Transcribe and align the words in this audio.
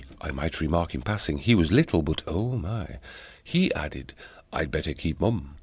(I 0.19 0.31
might 0.31 0.59
remark, 0.59 0.95
in 0.95 1.03
passing, 1.03 1.37
he 1.37 1.53
Was 1.53 1.71
little, 1.71 2.01
but 2.01 2.23
O 2.25 2.57
My!) 2.57 2.97
He 3.43 3.71
added: 3.75 4.13
"I'd 4.51 4.71
better 4.71 4.93
keep 4.95 5.19
mum." 5.21 5.57